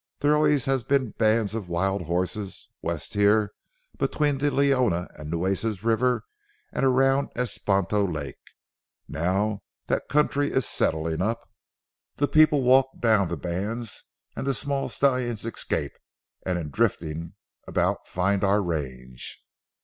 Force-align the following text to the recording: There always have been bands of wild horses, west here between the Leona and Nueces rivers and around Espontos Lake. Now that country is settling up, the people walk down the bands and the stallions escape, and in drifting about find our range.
There 0.21 0.33
always 0.33 0.65
have 0.65 0.87
been 0.87 1.11
bands 1.11 1.53
of 1.53 1.69
wild 1.69 2.01
horses, 2.05 2.69
west 2.81 3.13
here 3.13 3.53
between 3.99 4.39
the 4.39 4.49
Leona 4.49 5.07
and 5.13 5.29
Nueces 5.29 5.83
rivers 5.83 6.23
and 6.73 6.83
around 6.83 7.29
Espontos 7.35 8.09
Lake. 8.11 8.39
Now 9.07 9.61
that 9.85 10.09
country 10.09 10.51
is 10.51 10.67
settling 10.67 11.21
up, 11.21 11.47
the 12.15 12.27
people 12.27 12.63
walk 12.63 12.99
down 12.99 13.27
the 13.27 13.37
bands 13.37 14.05
and 14.35 14.47
the 14.47 14.55
stallions 14.55 15.45
escape, 15.45 15.93
and 16.47 16.57
in 16.57 16.71
drifting 16.71 17.33
about 17.67 18.07
find 18.07 18.43
our 18.43 18.63
range. 18.63 19.45